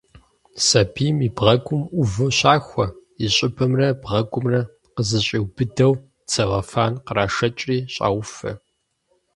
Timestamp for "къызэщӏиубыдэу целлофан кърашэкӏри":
4.95-7.77